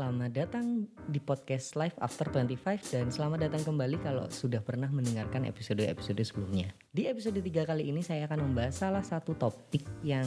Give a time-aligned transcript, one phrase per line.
[0.00, 2.56] Selamat datang di podcast Live After 25
[2.88, 6.72] dan selamat datang kembali kalau sudah pernah mendengarkan episode-episode sebelumnya.
[6.88, 10.24] Di episode 3 kali ini saya akan membahas salah satu topik yang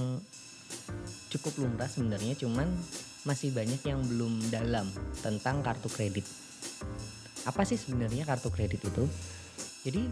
[1.33, 2.69] cukup lumrah sebenarnya cuman
[3.25, 4.85] masih banyak yang belum dalam
[5.25, 6.29] tentang kartu kredit.
[7.49, 9.09] Apa sih sebenarnya kartu kredit itu?
[9.89, 10.05] Jadi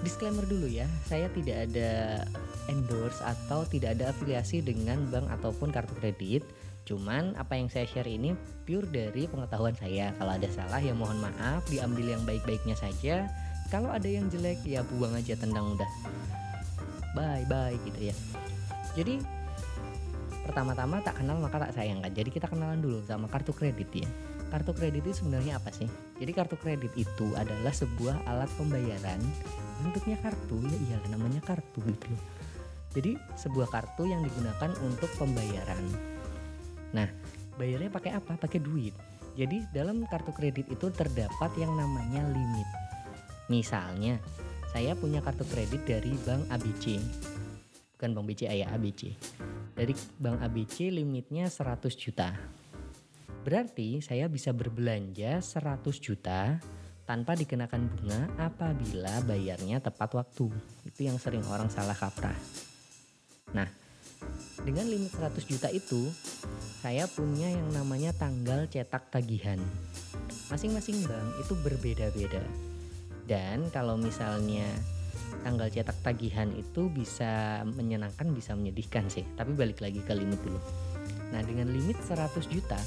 [0.00, 2.24] disclaimer dulu ya, saya tidak ada
[2.72, 6.40] endorse atau tidak ada afiliasi dengan bank ataupun kartu kredit
[6.84, 8.36] Cuman apa yang saya share ini
[8.68, 10.12] pure dari pengetahuan saya.
[10.20, 13.28] Kalau ada salah ya mohon maaf, diambil yang baik-baiknya saja.
[13.72, 15.90] Kalau ada yang jelek ya buang aja tendang udah.
[17.16, 18.16] Bye bye gitu ya.
[18.92, 19.18] Jadi
[20.44, 22.12] pertama-tama tak kenal maka tak sayang kan.
[22.12, 24.08] Jadi kita kenalan dulu sama kartu kredit ya.
[24.52, 25.88] Kartu kredit itu sebenarnya apa sih?
[26.20, 29.18] Jadi kartu kredit itu adalah sebuah alat pembayaran
[29.82, 32.14] bentuknya kartu ya iya namanya kartu gitu.
[32.94, 36.13] Jadi sebuah kartu yang digunakan untuk pembayaran
[36.94, 37.10] Nah,
[37.58, 38.38] bayarnya pakai apa?
[38.38, 38.94] Pakai duit.
[39.34, 42.68] Jadi dalam kartu kredit itu terdapat yang namanya limit.
[43.50, 44.22] Misalnya,
[44.70, 47.02] saya punya kartu kredit dari Bank ABC.
[47.98, 49.10] Bukan Bank BCA ya, ABC.
[49.74, 52.30] Dari Bank ABC limitnya 100 juta.
[53.44, 56.56] Berarti saya bisa berbelanja 100 juta
[57.04, 60.48] tanpa dikenakan bunga apabila bayarnya tepat waktu.
[60.88, 62.38] Itu yang sering orang salah kaprah.
[63.52, 63.68] Nah,
[64.64, 66.08] dengan limit 100 juta itu,
[66.80, 69.60] saya punya yang namanya tanggal cetak tagihan.
[70.48, 72.40] Masing-masing bank itu berbeda-beda.
[73.28, 74.64] Dan kalau misalnya
[75.44, 79.28] tanggal cetak tagihan itu bisa menyenangkan bisa menyedihkan sih.
[79.36, 80.60] Tapi balik lagi ke limit dulu.
[81.32, 82.80] Nah, dengan limit 100 juta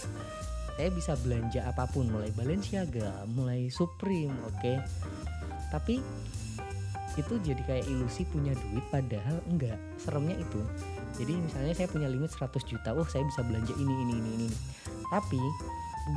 [0.78, 4.62] saya bisa belanja apa pun mulai Balenciaga, mulai Supreme, oke.
[4.62, 4.78] Okay?
[5.74, 5.98] Tapi
[7.18, 9.82] itu jadi kayak ilusi punya duit padahal enggak.
[9.98, 10.62] Seremnya itu
[11.18, 14.50] jadi misalnya saya punya limit 100 juta oh saya bisa belanja ini ini ini ini
[15.10, 15.42] tapi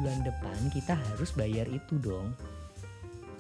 [0.01, 2.33] bulan depan kita harus bayar itu dong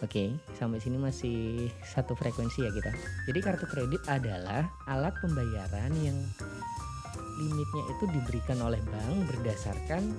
[0.00, 2.88] Oke, okay, sampai sini masih satu frekuensi ya kita.
[3.28, 6.16] Jadi kartu kredit adalah alat pembayaran yang
[7.36, 10.16] limitnya itu diberikan oleh bank berdasarkan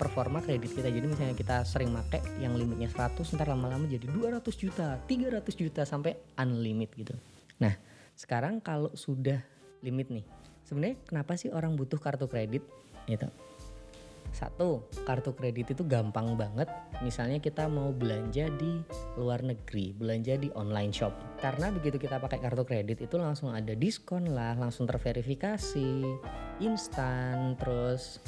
[0.00, 0.88] performa kredit kita.
[0.88, 5.84] Jadi misalnya kita sering make yang limitnya 100, ntar lama-lama jadi 200 juta, 300 juta
[5.84, 7.14] sampai unlimited gitu.
[7.60, 7.76] Nah,
[8.16, 9.44] sekarang kalau sudah
[9.80, 10.24] limit nih.
[10.64, 12.62] Sebenarnya kenapa sih orang butuh kartu kredit?
[13.08, 13.26] Gitu.
[14.30, 16.70] Satu, kartu kredit itu gampang banget.
[17.02, 18.78] Misalnya kita mau belanja di
[19.18, 21.10] luar negeri, belanja di online shop.
[21.42, 26.06] Karena begitu kita pakai kartu kredit itu langsung ada diskon lah, langsung terverifikasi,
[26.62, 28.22] instan, terus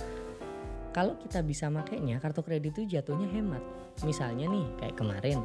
[0.93, 3.63] kalau kita bisa makainya kartu kredit itu jatuhnya hemat.
[4.03, 5.39] Misalnya nih kayak kemarin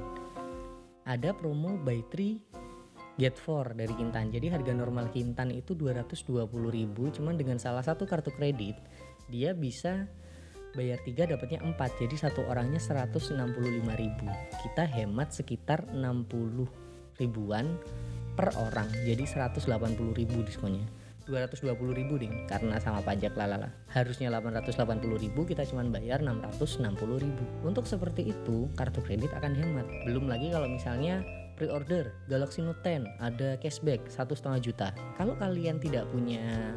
[1.07, 2.46] ada promo buy 3
[3.17, 4.29] Get 4 dari Kintan.
[4.29, 8.77] Jadi harga normal Kintan itu 220.000, cuman dengan salah satu kartu kredit
[9.27, 10.05] dia bisa
[10.77, 12.01] bayar 3 dapatnya 4.
[12.05, 13.33] Jadi satu orangnya 165.000.
[14.61, 17.81] Kita hemat sekitar 60 ribuan
[18.37, 18.85] per orang.
[19.01, 20.85] Jadi 180.000 diskonnya.
[21.27, 24.79] 220 ribu ding karena sama pajak lalala harusnya 880
[25.19, 26.87] ribu kita cuma bayar 660
[27.19, 32.79] ribu untuk seperti itu kartu kredit akan hemat belum lagi kalau misalnya pre-order Galaxy Note
[32.85, 34.87] 10 ada cashback satu setengah juta.
[35.17, 36.71] Kalau kalian tidak punya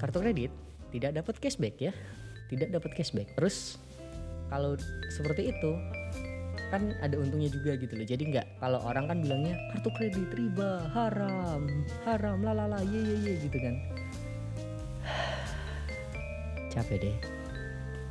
[0.00, 0.50] kartu kredit,
[0.90, 1.92] tidak dapat cashback ya,
[2.48, 3.28] tidak dapat cashback.
[3.36, 3.76] Terus
[4.48, 4.74] kalau
[5.12, 5.72] seperti itu
[6.72, 8.08] kan ada untungnya juga gitu loh.
[8.08, 11.68] Jadi nggak kalau orang kan bilangnya kartu kredit riba haram,
[12.08, 13.76] haram lalala ye ye ye gitu kan.
[16.72, 17.16] Capek deh.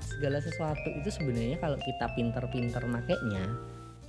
[0.06, 3.44] Segala sesuatu itu sebenarnya kalau kita pinter-pinter makainya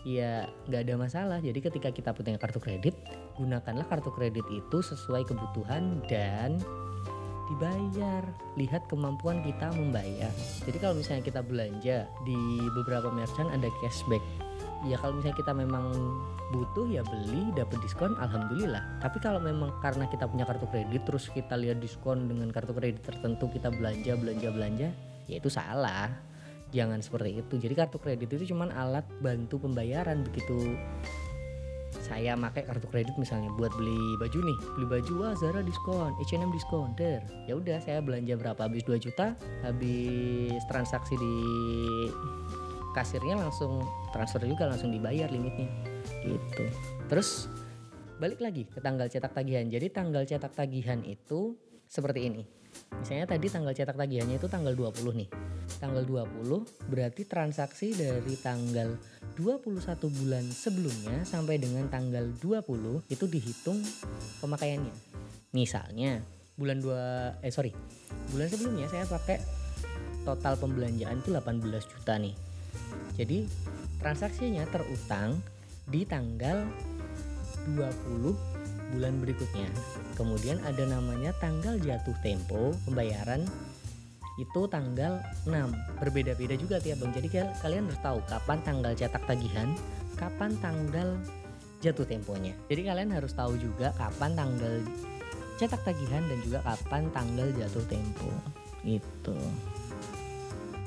[0.05, 1.39] ya nggak ada masalah.
[1.41, 2.95] Jadi ketika kita punya kartu kredit,
[3.41, 6.61] gunakanlah kartu kredit itu sesuai kebutuhan dan
[7.49, 8.23] dibayar.
[8.61, 10.31] Lihat kemampuan kita membayar.
[10.65, 12.39] Jadi kalau misalnya kita belanja di
[12.77, 14.23] beberapa merchant ada cashback.
[14.85, 15.97] Ya kalau misalnya kita memang
[16.53, 19.01] butuh ya beli dapat diskon alhamdulillah.
[19.01, 23.01] Tapi kalau memang karena kita punya kartu kredit terus kita lihat diskon dengan kartu kredit
[23.01, 24.89] tertentu kita belanja belanja belanja
[25.25, 26.13] ya itu salah
[26.75, 27.55] jangan seperti itu.
[27.57, 30.75] Jadi kartu kredit itu cuma alat bantu pembayaran begitu
[32.05, 36.51] saya pakai kartu kredit misalnya buat beli baju nih beli baju wah Zara diskon H&M
[36.53, 37.25] diskon der.
[37.49, 38.61] Ya udah saya belanja berapa?
[38.67, 39.33] Habis 2 juta
[39.65, 41.35] habis transaksi di
[42.93, 43.83] kasirnya langsung
[44.13, 45.71] transfer juga langsung dibayar limitnya.
[46.27, 46.65] Gitu.
[47.09, 47.49] Terus
[48.21, 49.65] balik lagi ke tanggal cetak tagihan.
[49.71, 51.57] Jadi tanggal cetak tagihan itu
[51.89, 52.43] seperti ini.
[53.01, 55.31] Misalnya tadi tanggal cetak tagihannya itu tanggal 20 nih
[55.79, 58.95] tanggal 20 berarti transaksi dari tanggal
[59.39, 59.75] 21
[60.11, 63.83] bulan sebelumnya sampai dengan tanggal 20 itu dihitung
[64.39, 64.95] pemakaiannya.
[65.55, 66.23] Misalnya
[66.55, 67.75] bulan 2 eh sorry
[68.31, 69.43] bulan sebelumnya saya pakai
[70.23, 72.35] total pembelanjaan itu 18 juta nih.
[73.15, 73.39] Jadi
[74.01, 75.39] transaksinya terutang
[75.87, 76.65] di tanggal
[77.77, 78.55] 20
[78.95, 79.69] bulan berikutnya.
[80.15, 83.43] Kemudian ada namanya tanggal jatuh tempo pembayaran
[84.35, 85.55] itu tanggal 6
[86.03, 89.71] berbeda-beda juga tiap bank jadi kalian harus tahu kapan tanggal cetak tagihan
[90.19, 91.19] kapan tanggal
[91.85, 92.57] jatuh temponya.
[92.73, 94.81] Jadi kalian harus tahu juga kapan tanggal
[95.61, 98.33] cetak tagihan dan juga kapan tanggal jatuh tempo.
[98.81, 99.37] Itu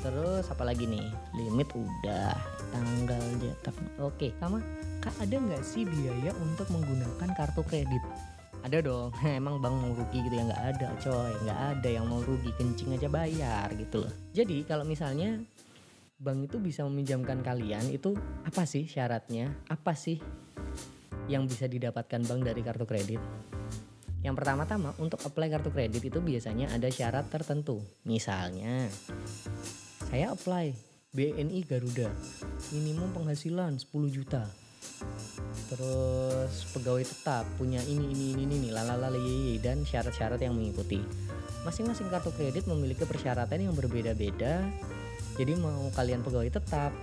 [0.01, 1.05] terus apalagi nih?
[1.37, 2.33] Limit udah
[2.73, 4.59] tanggal cetak oke sama
[4.99, 8.03] kak ada nggak sih biaya untuk menggunakan kartu kredit
[8.63, 9.13] ada dong.
[9.39, 10.43] Emang bang mau rugi gitu ya?
[10.47, 11.31] Nggak ada coy.
[11.45, 12.49] Nggak ada yang mau rugi.
[12.55, 14.13] Kencing aja bayar gitu loh.
[14.33, 15.37] Jadi kalau misalnya
[16.17, 19.53] bank itu bisa meminjamkan kalian itu apa sih syaratnya?
[19.69, 20.17] Apa sih
[21.29, 23.21] yang bisa didapatkan bank dari kartu kredit?
[24.25, 27.79] Yang pertama-tama untuk apply kartu kredit itu biasanya ada syarat tertentu.
[28.03, 28.89] Misalnya,
[30.09, 30.73] saya apply
[31.13, 32.11] BNI Garuda,
[32.75, 34.66] minimum penghasilan 10 juta.
[35.67, 39.11] Terus pegawai tetap punya ini ini ini ini lalala
[39.59, 41.03] dan syarat-syarat yang mengikuti.
[41.67, 44.63] Masing-masing kartu kredit memiliki persyaratan yang berbeda-beda.
[45.35, 46.95] Jadi mau kalian pegawai tetap,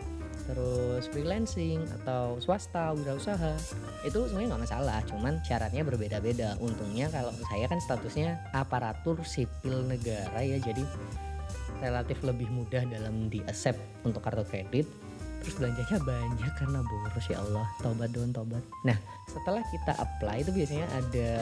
[0.45, 3.57] terus freelancing atau swasta wirausaha
[4.05, 10.45] itu sebenarnya nggak masalah cuman syaratnya berbeda-beda untungnya kalau saya kan statusnya aparatur sipil negara
[10.45, 10.85] ya jadi
[11.81, 14.85] relatif lebih mudah dalam di accept untuk kartu kredit
[15.45, 17.67] terus belanjanya banyak karena boros ya Allah.
[17.85, 18.97] Tobat don tobat nah
[19.29, 21.33] setelah kita apply itu biasanya ada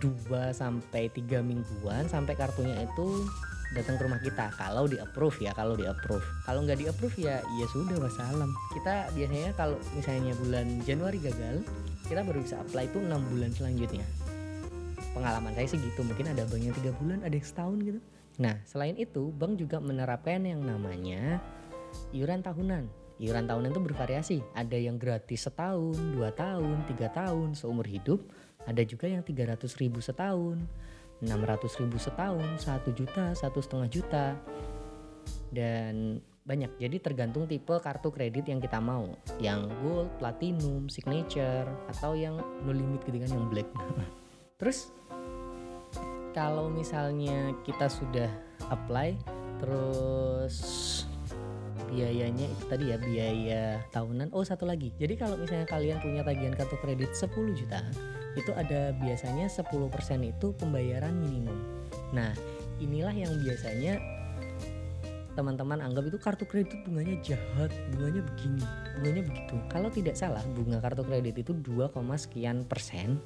[0.00, 3.28] 2 sampai 3 mingguan sampai kartunya itu
[3.72, 4.52] datang ke rumah kita.
[4.56, 8.52] Kalau di approve ya kalau di approve kalau nggak di approve ya ya sudah wassalam
[8.76, 11.64] kita biasanya kalau misalnya bulan Januari gagal
[12.08, 14.04] kita baru bisa apply itu enam bulan selanjutnya.
[15.12, 18.00] Pengalaman saya sih gitu mungkin ada bank yang tiga bulan ada yang setahun gitu.
[18.40, 21.40] Nah selain itu bank juga menerapkan yang namanya
[22.14, 22.84] iuran tahunan.
[23.22, 24.38] Iuran tahunan itu bervariasi.
[24.56, 28.24] Ada yang gratis setahun dua tahun tiga tahun seumur hidup.
[28.62, 30.62] Ada juga yang 300 ribu setahun
[31.22, 34.26] 600 ribu setahun, 1 juta, satu setengah juta.
[35.54, 36.74] Dan banyak.
[36.82, 39.06] Jadi tergantung tipe kartu kredit yang kita mau.
[39.38, 43.70] Yang gold, platinum, signature atau yang no limit gitu kan yang black.
[44.58, 44.90] Terus
[46.34, 48.30] kalau misalnya kita sudah
[48.72, 49.14] apply
[49.60, 50.56] terus
[51.90, 56.54] biayanya itu tadi ya biaya tahunan oh satu lagi jadi kalau misalnya kalian punya tagihan
[56.54, 57.80] kartu kredit 10 juta
[58.36, 59.68] itu ada biasanya 10%
[60.24, 61.56] itu pembayaran minimum.
[62.16, 62.32] Nah,
[62.80, 64.00] inilah yang biasanya
[65.32, 68.64] teman-teman anggap itu kartu kredit bunganya jahat, bunganya begini,
[69.00, 69.54] bunganya begitu.
[69.68, 73.20] Kalau tidak salah, bunga kartu kredit itu 2, sekian persen.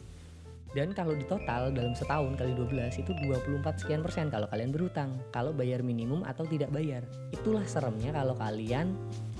[0.77, 5.17] Dan kalau di total dalam setahun kali 12 itu 24 sekian persen kalau kalian berhutang.
[5.33, 7.01] Kalau bayar minimum atau tidak bayar.
[7.33, 8.93] Itulah seremnya kalau kalian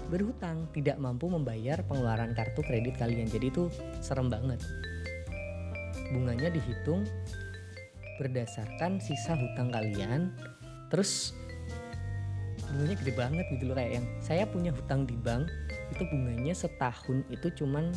[0.09, 3.29] berhutang, tidak mampu membayar pengeluaran kartu kredit kalian.
[3.29, 3.69] Jadi itu
[4.01, 4.65] serem banget
[6.11, 7.03] bunganya dihitung
[8.17, 10.33] berdasarkan sisa hutang kalian
[10.89, 11.35] terus
[12.71, 15.51] bunganya gede banget gitu loh kayak yang saya punya hutang di bank
[15.95, 17.93] itu bunganya setahun itu cuman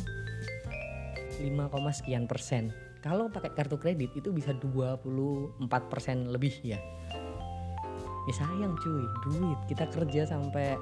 [1.40, 2.68] 5, sekian persen
[3.00, 5.56] kalau pakai kartu kredit itu bisa 24
[5.88, 6.76] persen lebih ya.
[8.28, 9.58] Ya sayang cuy duit.
[9.66, 10.76] Kita kerja sampai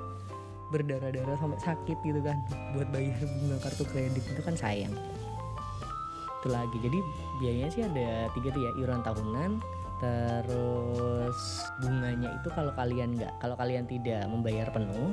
[0.74, 2.36] berdarah-darah sampai sakit gitu kan.
[2.74, 4.92] Buat bayar bunga kartu kredit itu kan sayang.
[6.42, 6.76] Itu lagi.
[6.82, 6.98] Jadi
[7.38, 9.52] biayanya sih ada tiga tuh ya iuran tahunan
[9.98, 15.10] terus bunganya itu kalau kalian nggak kalau kalian tidak membayar penuh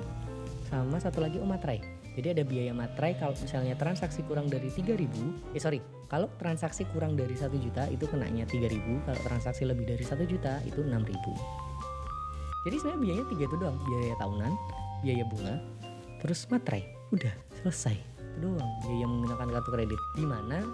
[0.70, 1.82] sama satu lagi materai
[2.16, 7.20] jadi ada biaya materai kalau misalnya transaksi kurang dari 3000 eh sorry kalau transaksi kurang
[7.20, 11.12] dari satu juta itu kenanya 3000 kalau transaksi lebih dari satu juta itu 6000
[12.66, 14.52] jadi sebenarnya biayanya tiga itu doang biaya tahunan
[15.06, 15.56] biaya bunga
[16.26, 16.82] terus materai.
[17.14, 17.30] Udah
[17.62, 17.94] selesai.
[18.42, 20.02] Itu doang biaya menggunakan kartu kredit.
[20.18, 20.66] Di mana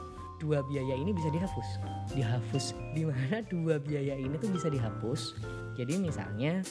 [0.42, 1.70] dua biaya ini bisa dihapus.
[2.18, 2.66] Dihapus.
[2.98, 5.38] Di mana dua biaya ini tuh bisa dihapus?
[5.78, 6.66] Jadi misalnya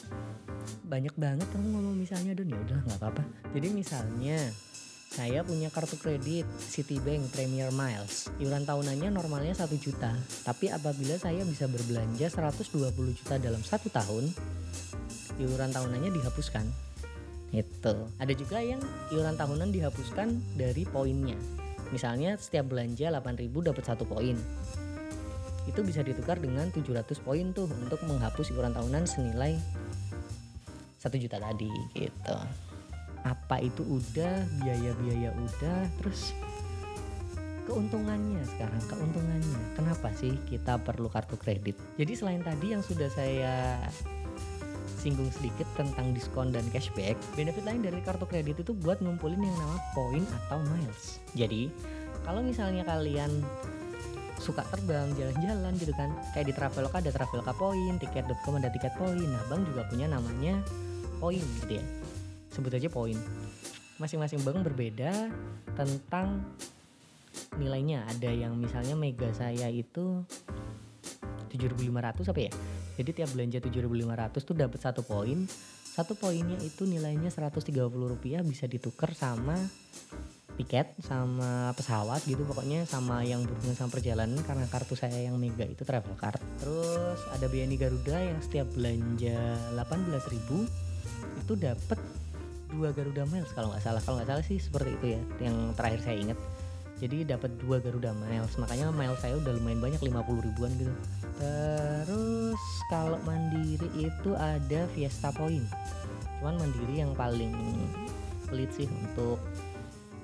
[0.91, 3.23] banyak banget kamu ngomong misalnya don ya udah nggak apa-apa.
[3.55, 4.39] Jadi misalnya
[5.11, 8.27] saya punya kartu kredit Citibank Premier Miles.
[8.43, 10.19] Iuran tahunannya normalnya satu juta.
[10.43, 14.27] Tapi apabila saya bisa berbelanja 120 juta dalam satu tahun
[15.39, 16.67] iuran tahunannya dihapuskan.
[17.51, 21.39] Itu ada juga yang iuran tahunan dihapuskan dari poinnya
[21.91, 24.39] Misalnya setiap belanja 8000 dapat satu poin.
[25.67, 29.59] Itu bisa ditukar dengan 700 poin tuh untuk menghapus iuran tahunan senilai
[30.99, 32.37] 1 juta tadi gitu.
[33.21, 36.33] Apa itu udah, biaya-biaya udah, terus
[37.71, 43.79] keuntungannya sekarang keuntungannya kenapa sih kita perlu kartu kredit jadi selain tadi yang sudah saya
[45.01, 47.17] singgung sedikit tentang diskon dan cashback.
[47.33, 51.25] Benefit lain dari kartu kredit itu buat ngumpulin yang nama poin atau miles.
[51.33, 51.73] Jadi,
[52.23, 53.41] kalau misalnya kalian
[54.41, 59.21] suka terbang jalan-jalan gitu kan kayak di Traveloka ada Traveloka poin tiket.com ada tiket poin
[59.21, 60.65] nah bank juga punya namanya
[61.21, 61.85] poin gitu ya
[62.49, 63.21] sebut aja poin
[64.01, 65.29] masing-masing bank berbeda
[65.77, 66.41] tentang
[67.61, 70.25] nilainya ada yang misalnya mega saya itu
[71.53, 72.53] 7500 apa ya
[72.97, 75.47] jadi tiap belanja 7500 tuh dapat satu poin.
[75.91, 79.59] Satu poinnya itu nilainya 130 rupiah bisa ditukar sama
[80.61, 82.45] tiket sama pesawat gitu.
[82.45, 86.41] Pokoknya sama yang berhubungan sama perjalanan karena kartu saya yang mega itu travel card.
[86.61, 89.39] Terus ada BNI Garuda yang setiap belanja
[89.75, 91.99] 18.000 itu dapat
[92.71, 94.03] dua Garuda Miles kalau nggak salah.
[94.05, 96.39] Kalau nggak salah sih seperti itu ya yang terakhir saya ingat
[97.01, 98.61] jadi dapat dua Garuda Miles.
[98.61, 100.93] Makanya miles saya udah lumayan banyak 50 ribuan gitu.
[101.41, 105.65] Terus kalau mandiri itu ada Fiesta Point.
[106.39, 107.57] Cuman mandiri yang paling
[108.53, 109.41] pelit sih untuk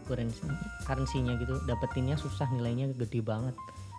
[0.04, 0.44] currency
[0.84, 1.56] currency-nya gitu.
[1.64, 3.56] Dapetinnya susah nilainya gede banget.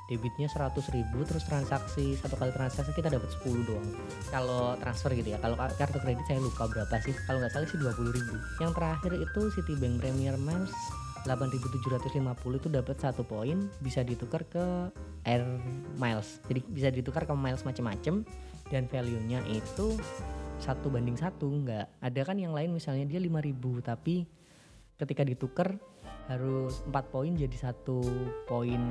[0.07, 3.89] Debitnya 100 ribu terus transaksi satu kali transaksi kita dapat 10 doang.
[4.31, 7.11] Kalau transfer gitu ya kalau kartu kredit saya lupa berapa sih.
[7.25, 8.35] Kalau nggak salah sih 20 ribu.
[8.61, 10.71] Yang terakhir itu Citibank Premier Miles
[11.27, 12.23] 8750
[12.57, 14.63] itu dapat satu poin bisa ditukar ke
[15.27, 15.43] Air
[15.99, 16.39] Miles.
[16.47, 18.23] Jadi bisa ditukar ke miles macem-macem
[18.71, 19.99] dan value-nya itu
[20.63, 21.99] satu banding satu nggak.
[21.99, 24.23] Ada kan yang lain misalnya dia 5000 tapi
[24.97, 25.77] ketika ditukar
[26.27, 28.03] harus empat poin jadi satu
[28.49, 28.81] poin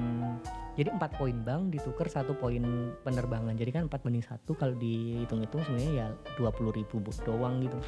[0.73, 3.57] jadi empat poin bank ditukar satu poin penerbangan.
[3.57, 7.81] Jadi kan empat banding satu kalau dihitung-hitung sebenarnya ya dua puluh ribu doang gitu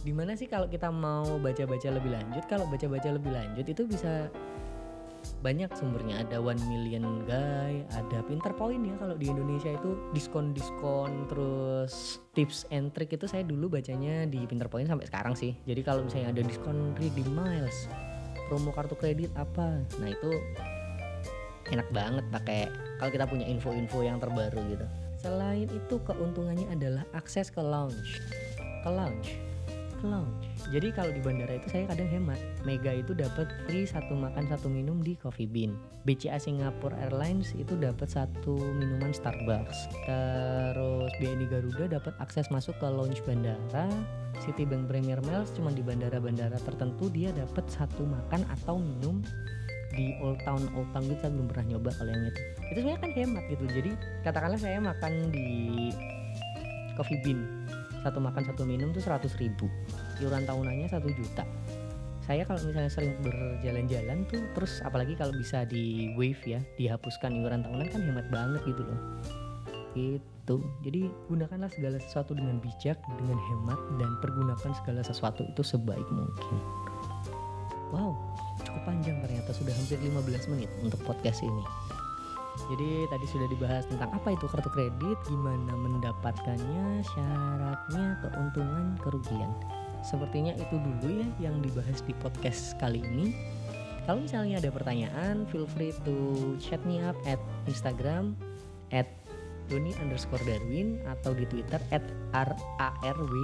[0.00, 2.44] di mana sih kalau kita mau baca-baca lebih lanjut?
[2.48, 4.32] Kalau baca-baca lebih lanjut itu bisa
[5.44, 6.24] banyak sumbernya.
[6.26, 8.94] Ada one million guy ada pinter poin ya.
[8.98, 14.42] Kalau di Indonesia itu diskon diskon terus tips and trick itu saya dulu bacanya di
[14.48, 15.54] pinter poin sampai sekarang sih.
[15.68, 17.90] Jadi kalau misalnya ada diskon redeem miles
[18.52, 20.28] promo kartu kredit apa nah itu
[21.72, 22.68] enak banget pakai
[23.00, 24.84] kalau kita punya info-info yang terbaru gitu.
[25.16, 28.20] Selain itu keuntungannya adalah akses ke lounge.
[28.84, 29.51] Ke lounge
[30.72, 32.40] jadi kalau di bandara itu saya kadang hemat.
[32.64, 35.76] Mega itu dapat free satu makan satu minum di Coffee Bean.
[36.08, 39.92] BCA Singapore Airlines itu dapat satu minuman Starbucks.
[40.08, 43.86] Terus BNI Garuda dapat akses masuk ke lounge bandara.
[44.42, 49.22] Citibank Premier Miles cuma di bandara-bandara tertentu dia dapat satu makan atau minum
[49.92, 50.66] di Old Town.
[50.72, 52.42] Old Town gitu saya belum pernah nyoba kalau yang itu.
[52.72, 53.64] Itu sebenarnya kan hemat gitu.
[53.68, 53.90] Jadi
[54.24, 55.48] katakanlah saya makan di
[56.96, 57.40] Coffee Bean
[58.02, 59.66] satu makan satu minum tuh 100 ribu.
[60.18, 61.46] Iuran tahunannya satu juta.
[62.22, 67.66] Saya kalau misalnya sering berjalan-jalan tuh terus apalagi kalau bisa di wave ya dihapuskan iuran
[67.66, 69.00] tahunan kan hemat banget gitu loh.
[69.92, 70.56] Itu
[70.86, 76.56] jadi gunakanlah segala sesuatu dengan bijak dengan hemat dan pergunakan segala sesuatu itu sebaik mungkin.
[77.90, 78.14] Wow
[78.62, 79.50] cukup panjang ternyata.
[79.50, 81.64] Sudah hampir 15 menit untuk podcast ini
[82.68, 89.50] jadi tadi sudah dibahas tentang apa itu kartu kredit, gimana mendapatkannya, syaratnya, keuntungan, kerugian.
[90.04, 93.32] Sepertinya itu dulu ya yang dibahas di podcast kali ini.
[94.04, 96.14] Kalau misalnya ada pertanyaan, feel free to
[96.58, 97.38] chat me up at
[97.70, 98.34] Instagram
[98.90, 99.06] at
[99.70, 102.02] Doni underscore Darwin atau di Twitter at
[102.34, 103.34] RARW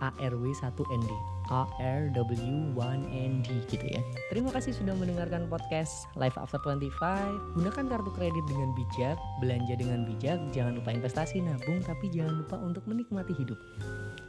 [0.00, 4.00] ARW1ND ARW1ND gitu ya.
[4.30, 7.58] Terima kasih sudah mendengarkan podcast Life After 25.
[7.58, 12.56] Gunakan kartu kredit dengan bijak, belanja dengan bijak, jangan lupa investasi, nabung, tapi jangan lupa
[12.62, 13.58] untuk menikmati hidup.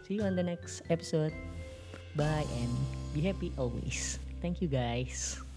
[0.04, 1.32] See you on the next episode.
[2.18, 2.74] Bye and
[3.14, 4.20] be happy always.
[4.42, 5.51] Thank you guys.